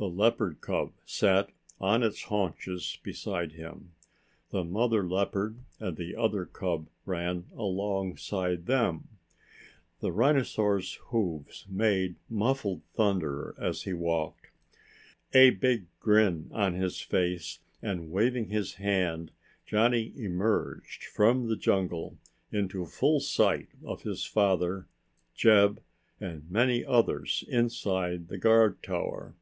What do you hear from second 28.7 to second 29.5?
tower.